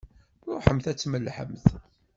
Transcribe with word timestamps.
Ṛuḥemt 0.53 0.85
ad 0.91 0.97
tmellḥemt! 0.97 1.65